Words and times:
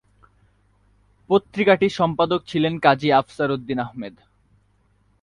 পত্রিকাটির 1.29 1.97
সম্পাদক 1.99 2.41
ছিলেন 2.47 2.73
কাজী 2.79 3.09
আফসার 3.11 3.49
উদ্দীন 3.51 3.79
আহমদ। 3.79 4.15